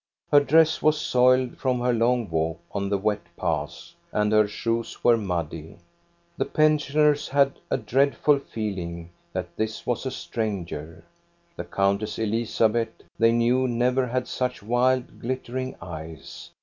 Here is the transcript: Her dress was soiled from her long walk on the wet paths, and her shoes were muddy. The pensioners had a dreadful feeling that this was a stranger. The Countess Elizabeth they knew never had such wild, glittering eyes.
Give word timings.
Her 0.31 0.39
dress 0.39 0.81
was 0.81 0.99
soiled 0.99 1.59
from 1.59 1.79
her 1.79 1.93
long 1.93 2.27
walk 2.27 2.59
on 2.71 2.89
the 2.89 2.97
wet 2.97 3.21
paths, 3.37 3.93
and 4.11 4.31
her 4.31 4.47
shoes 4.47 5.03
were 5.03 5.15
muddy. 5.15 5.77
The 6.37 6.45
pensioners 6.45 7.27
had 7.29 7.59
a 7.69 7.77
dreadful 7.77 8.39
feeling 8.39 9.11
that 9.31 9.55
this 9.57 9.85
was 9.85 10.07
a 10.07 10.09
stranger. 10.09 11.03
The 11.55 11.65
Countess 11.65 12.17
Elizabeth 12.17 12.89
they 13.19 13.31
knew 13.31 13.67
never 13.67 14.07
had 14.07 14.27
such 14.27 14.63
wild, 14.63 15.19
glittering 15.21 15.75
eyes. 15.83 16.49